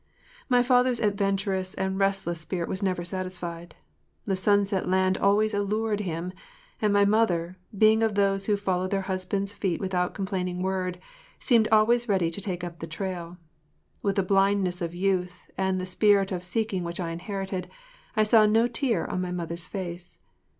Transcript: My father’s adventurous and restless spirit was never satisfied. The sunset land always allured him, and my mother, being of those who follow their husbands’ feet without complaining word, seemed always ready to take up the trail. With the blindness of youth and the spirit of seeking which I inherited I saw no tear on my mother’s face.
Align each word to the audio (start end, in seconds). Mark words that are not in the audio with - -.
My 0.49 0.63
father’s 0.63 0.99
adventurous 0.99 1.75
and 1.75 1.99
restless 1.99 2.39
spirit 2.41 2.67
was 2.67 2.81
never 2.81 3.03
satisfied. 3.03 3.75
The 4.25 4.35
sunset 4.35 4.89
land 4.89 5.15
always 5.15 5.53
allured 5.53 5.99
him, 5.99 6.33
and 6.81 6.91
my 6.91 7.05
mother, 7.05 7.59
being 7.77 8.01
of 8.01 8.15
those 8.15 8.47
who 8.47 8.57
follow 8.57 8.87
their 8.87 9.03
husbands’ 9.03 9.53
feet 9.53 9.79
without 9.79 10.15
complaining 10.15 10.63
word, 10.63 10.97
seemed 11.37 11.67
always 11.71 12.09
ready 12.09 12.31
to 12.31 12.41
take 12.41 12.63
up 12.63 12.79
the 12.79 12.87
trail. 12.87 13.37
With 14.01 14.15
the 14.15 14.23
blindness 14.23 14.81
of 14.81 14.95
youth 14.95 15.47
and 15.55 15.79
the 15.79 15.85
spirit 15.85 16.31
of 16.31 16.41
seeking 16.41 16.83
which 16.83 16.99
I 16.99 17.11
inherited 17.11 17.69
I 18.15 18.23
saw 18.23 18.47
no 18.47 18.65
tear 18.67 19.05
on 19.07 19.21
my 19.21 19.31
mother’s 19.31 19.67
face. 19.67 20.17